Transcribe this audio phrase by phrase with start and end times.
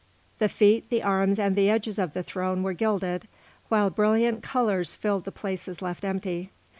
[0.39, 3.27] The feet, the arms, and the edges of the throne were gilded,
[3.69, 6.49] while brilliant colours filled the places left empty.